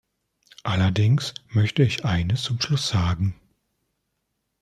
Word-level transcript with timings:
Allerdings 0.63 1.35
möchte 1.49 1.83
ich 1.83 2.05
eines 2.05 2.41
zum 2.41 2.59
Schluss 2.59 2.87
sagen. 2.89 3.35